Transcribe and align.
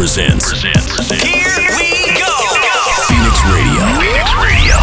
presents. 0.00 0.48
Here 0.62 1.60
we 1.76 1.92
go. 2.16 2.32
Phoenix 3.04 3.36
Radio. 3.52 3.84
Phoenix 4.00 4.32
Radio. 4.40 4.76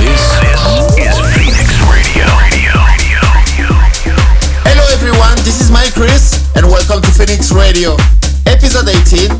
This, 0.00 0.24
this 0.40 0.64
is 0.96 1.20
Phoenix 1.36 1.68
Radio. 1.84 2.24
Radio. 2.48 2.80
Hello, 4.64 4.84
everyone. 4.96 5.36
This 5.44 5.60
is 5.60 5.68
MYKRIS, 5.70 6.56
and 6.56 6.64
welcome 6.72 7.02
to 7.02 7.10
Phoenix 7.12 7.52
Radio, 7.52 7.92
episode 8.48 8.88
18. 8.88 9.36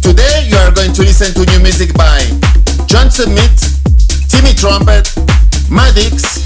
Today, 0.00 0.48
you 0.48 0.56
are 0.56 0.72
going 0.72 0.94
to 0.94 1.02
listen 1.02 1.28
to 1.34 1.44
new 1.52 1.60
music 1.60 1.92
by 1.92 2.24
John 2.86 3.10
Summit, 3.10 3.52
Timmy 4.32 4.56
Trumpet, 4.56 5.12
Maddix, 5.68 6.40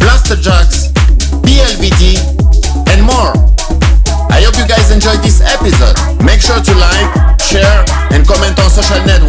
Blaster 0.00 0.34
Jacks, 0.34 0.95
continental 8.96 9.25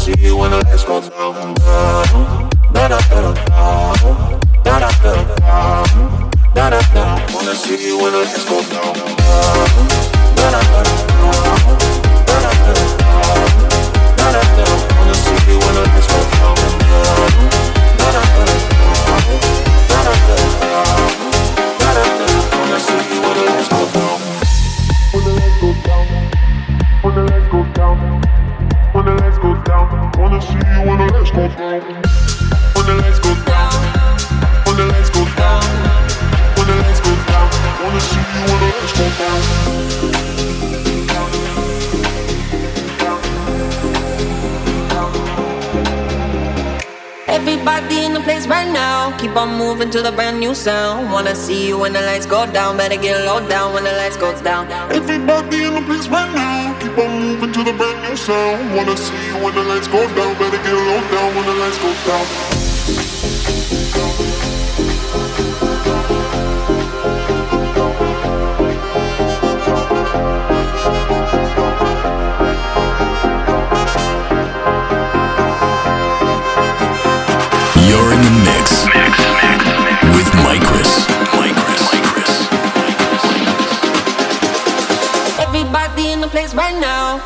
see 0.00 0.14
you 0.18 0.36
when 0.36 0.50
the 0.50 0.56
lights 0.56 0.84
go 0.84 1.00
down. 1.00 2.39
sound. 50.60 51.10
Wanna 51.10 51.34
see 51.34 51.68
you 51.68 51.78
when 51.78 51.92
the 51.92 52.02
lights 52.02 52.26
go 52.26 52.44
down. 52.52 52.76
Better 52.76 53.00
get 53.00 53.24
low 53.24 53.40
down 53.48 53.72
when 53.72 53.84
the 53.84 53.92
lights 53.92 54.16
goes 54.16 54.40
down. 54.42 54.70
Everybody 54.92 55.64
in 55.64 55.74
the 55.74 55.82
place 55.82 56.06
right 56.08 56.32
now, 56.34 56.78
keep 56.80 56.96
on 56.98 57.10
moving 57.22 57.52
to 57.52 57.64
the 57.64 57.72
brand 57.72 58.02
new 58.04 58.16
sound. 58.16 58.76
Wanna 58.76 58.96
see 58.96 59.26
you 59.28 59.36
when 59.42 59.54
the 59.54 59.62
lights 59.62 59.88
go 59.88 60.02
down. 60.18 60.32
Better 60.38 60.62
get 60.66 60.74
low 60.88 61.00
down 61.14 61.34
when 61.34 61.46
the 61.46 61.54
lights 61.54 61.78
go 61.78 61.90
down. 62.06 62.49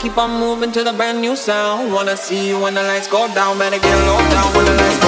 keep 0.05 0.19
on 0.19 0.39
moving 0.39 0.71
to 0.71 0.85
the 0.85 0.93
brand 0.93 1.19
new 1.23 1.35
sound. 1.35 1.91
Wanna 1.91 2.15
see 2.15 2.49
you 2.49 2.61
when 2.61 2.75
the 2.75 2.83
lights 2.83 3.09
go 3.09 3.27
down, 3.35 3.59
better 3.59 3.79
get 3.79 3.97
low 4.07 4.19
down 4.29 4.55
when 4.55 4.67
the 4.67 4.75
lights. 4.77 5.04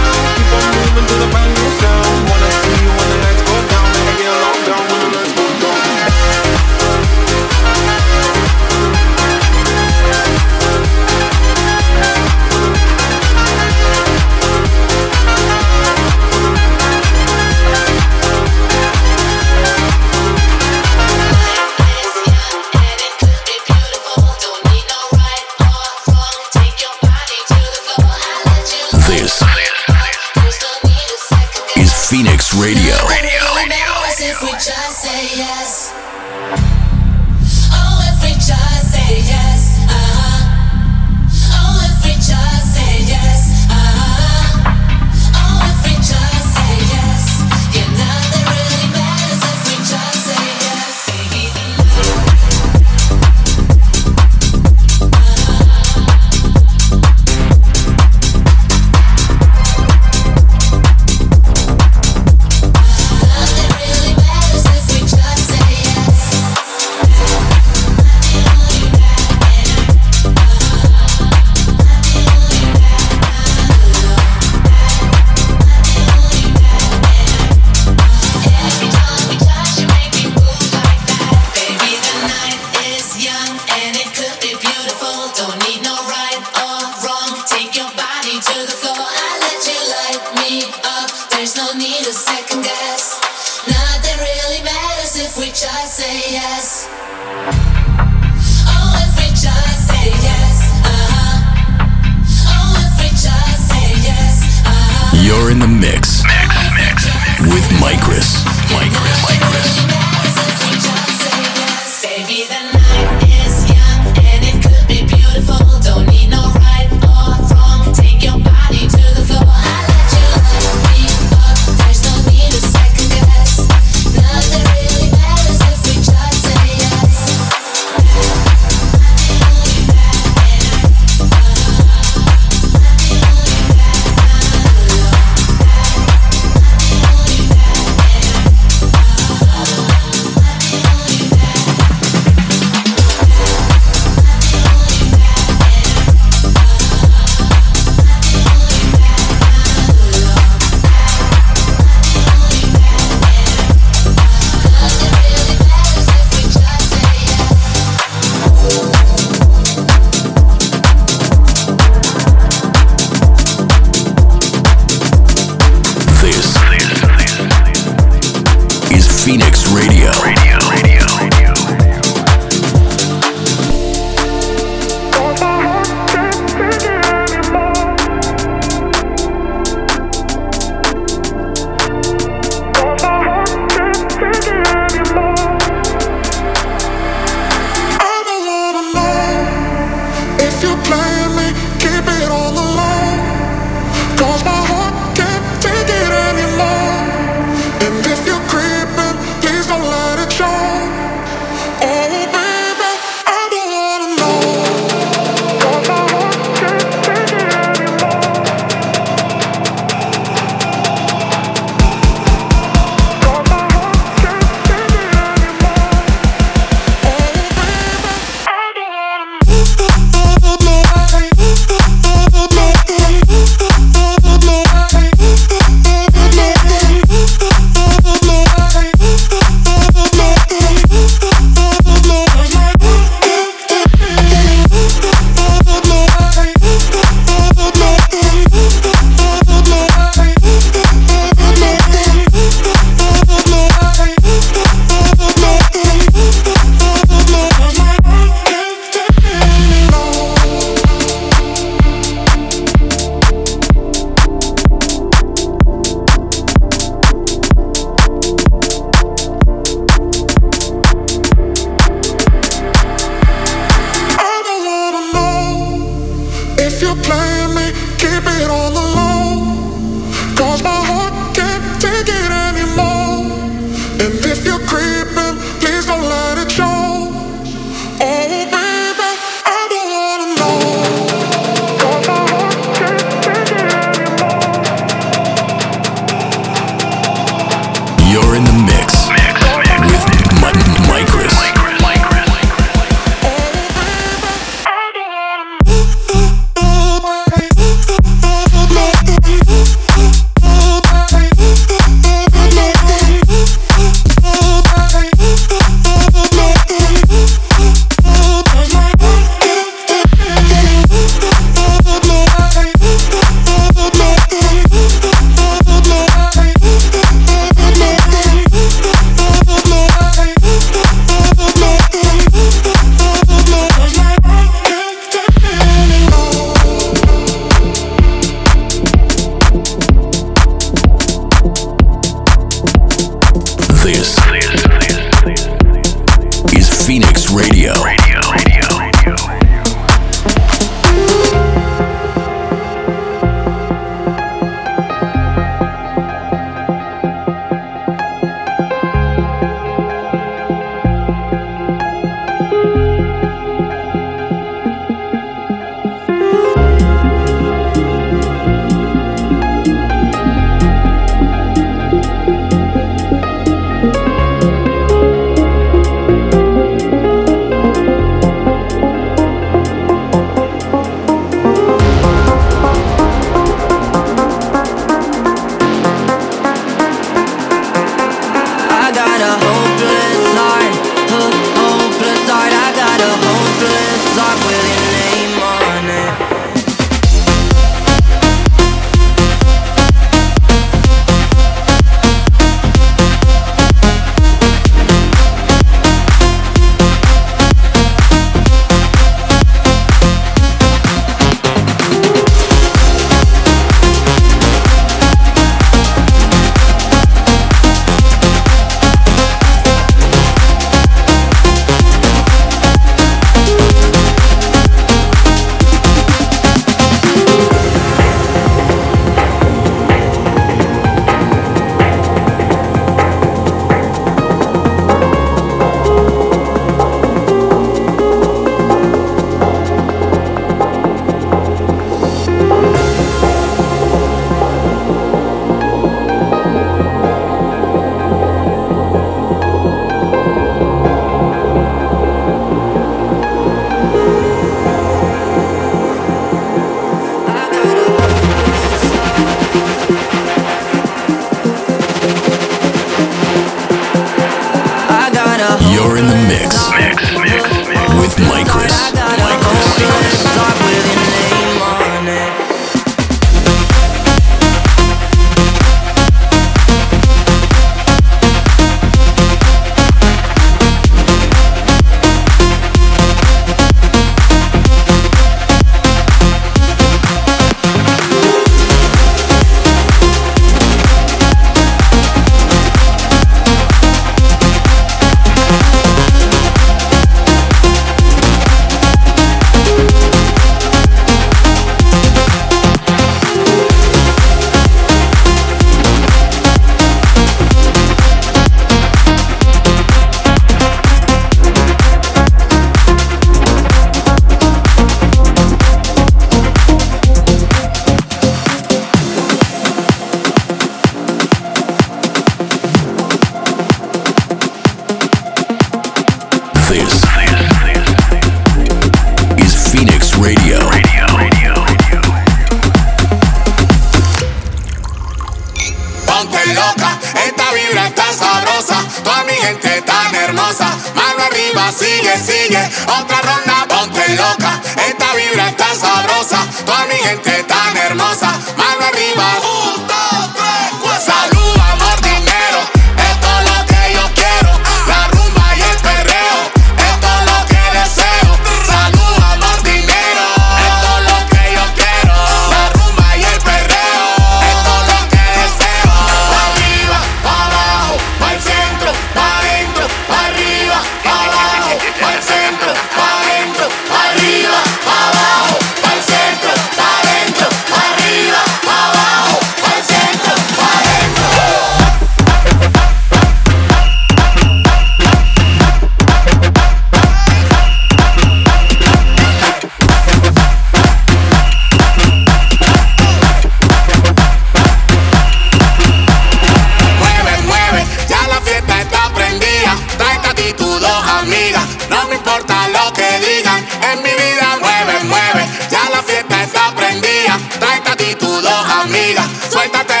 Suéltate. 599.61 600.00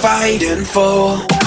Fighting 0.00 0.64
for. 0.64 1.39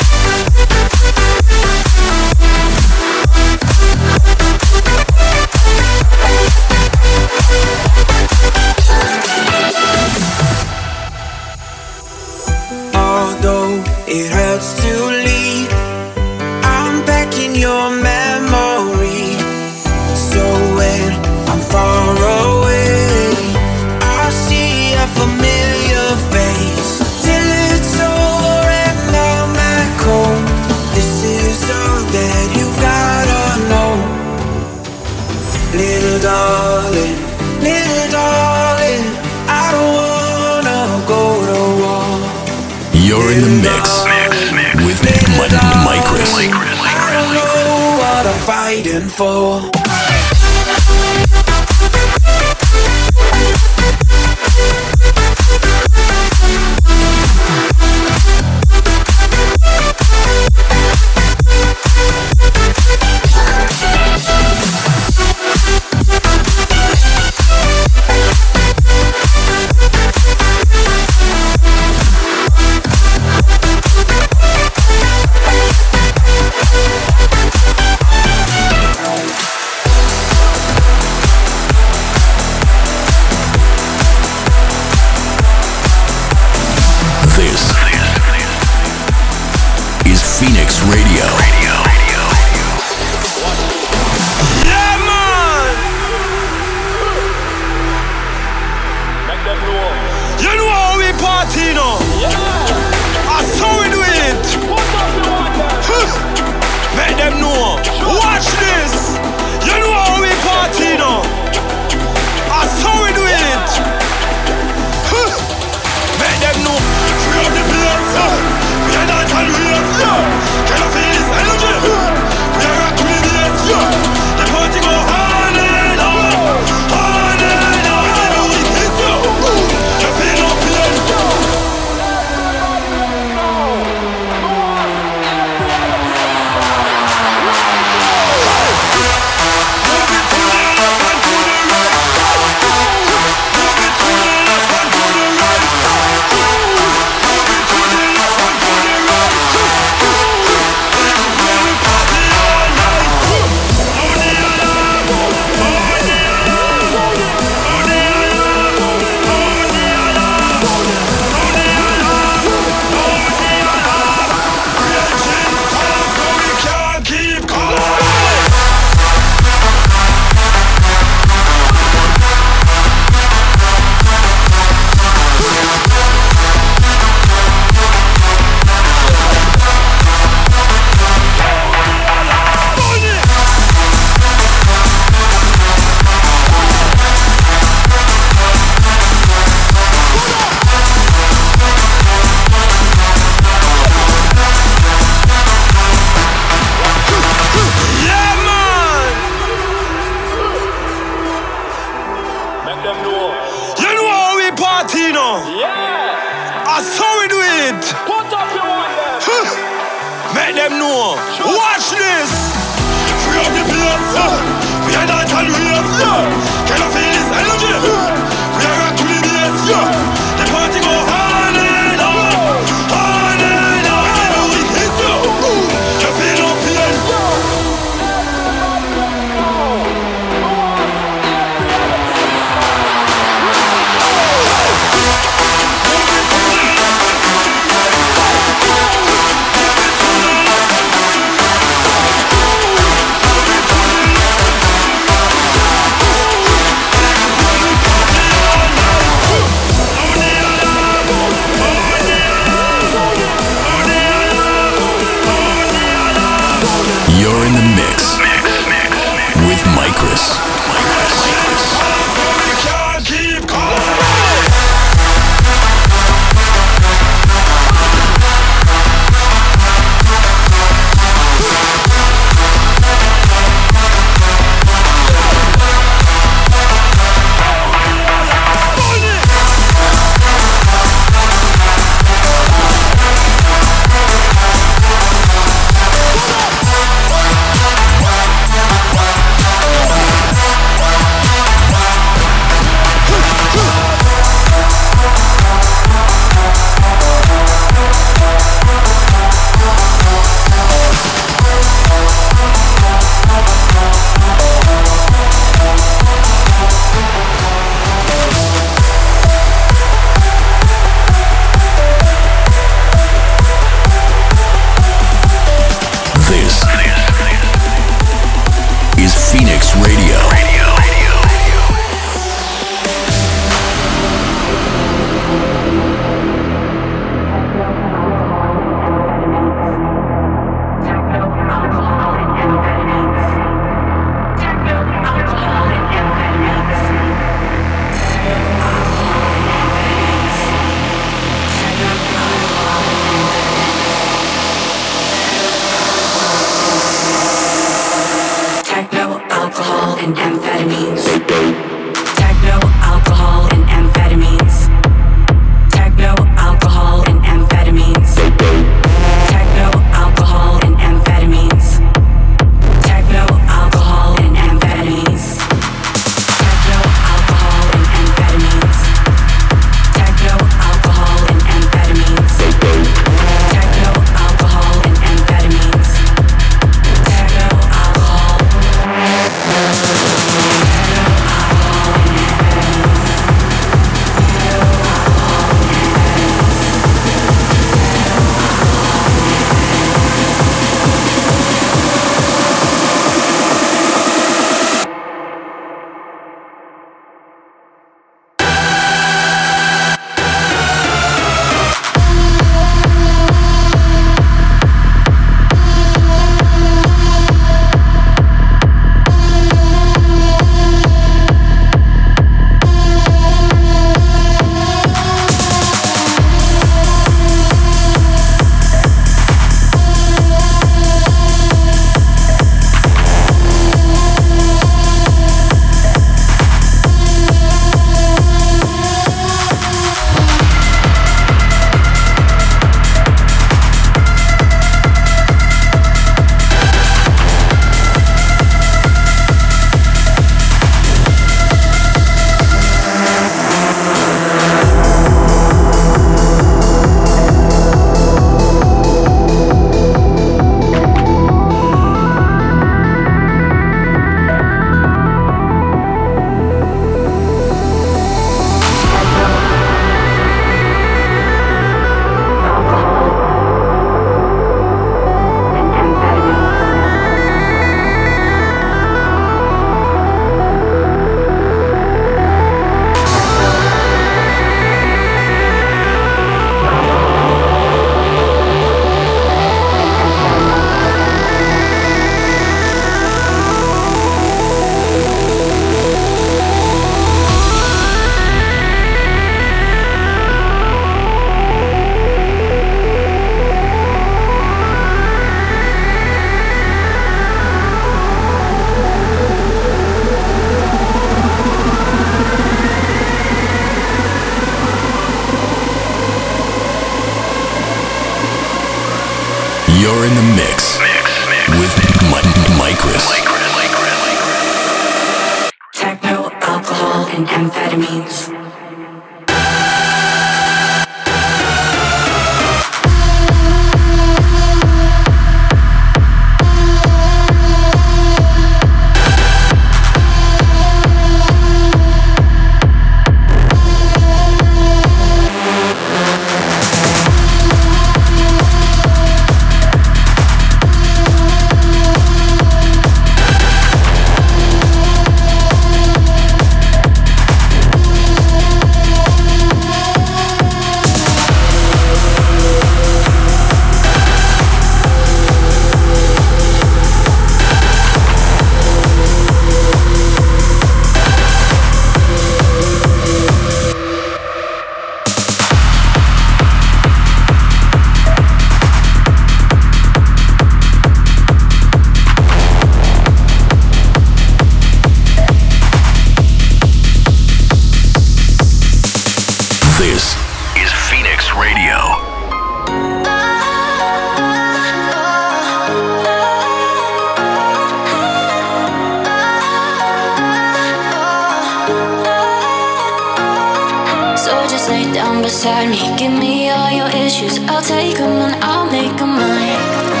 just 594.51 594.69
lay 594.69 594.83
down 594.91 595.21
beside 595.21 595.69
me. 595.69 595.79
Give 595.97 596.11
me 596.11 596.49
all 596.49 596.69
your 596.69 596.89
issues. 596.89 597.39
I'll 597.47 597.61
take 597.61 597.95
them 597.95 598.19
and 598.19 598.43
I'll 598.43 598.69
make 598.69 598.97
them 598.97 599.15
mine. 599.15 600.00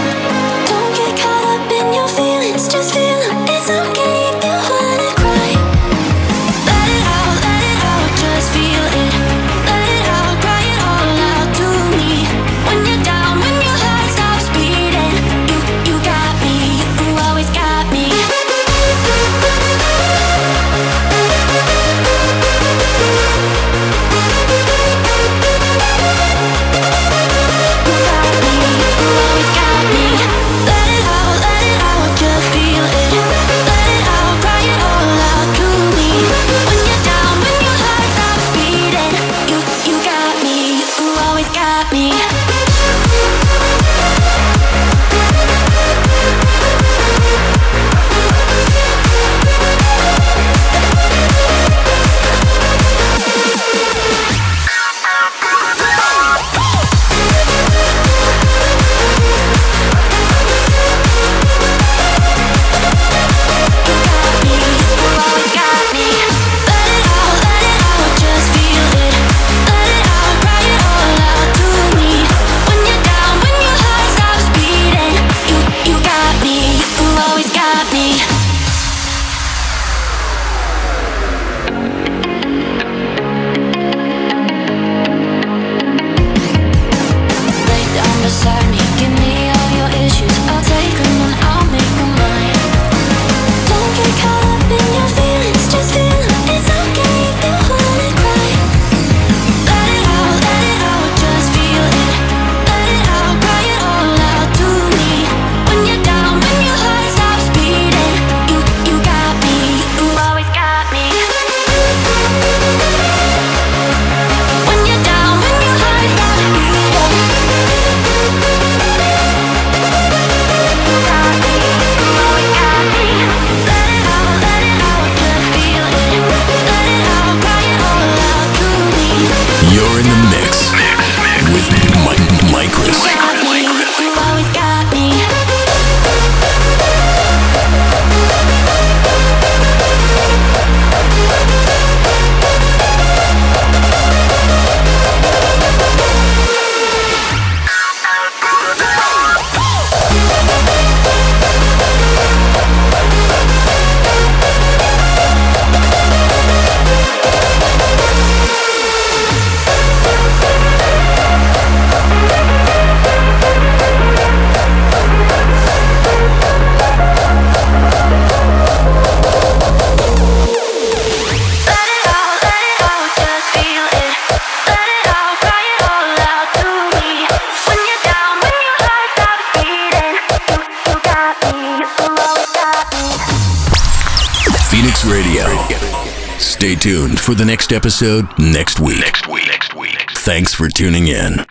episode 187.71 188.27
next 188.37 188.79
week. 188.79 188.99
Next 188.99 189.27
week. 189.27 189.47
Next 189.47 189.75
week. 189.75 190.11
Thanks 190.11 190.53
for 190.53 190.69
tuning 190.69 191.07
in. 191.07 191.45